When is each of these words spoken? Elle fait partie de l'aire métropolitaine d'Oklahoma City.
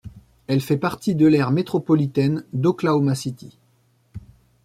Elle 0.47 0.61
fait 0.61 0.77
partie 0.79 1.13
de 1.13 1.27
l'aire 1.27 1.51
métropolitaine 1.51 2.43
d'Oklahoma 2.53 3.13
City. 3.13 3.55